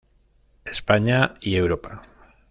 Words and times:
España 0.65 1.35
y 1.41 1.57
Europa. 1.57 2.01